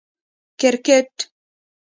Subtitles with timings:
[0.59, 1.13] 🏏 کرکټ